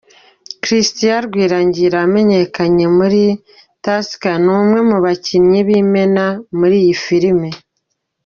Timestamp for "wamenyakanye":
2.03-2.85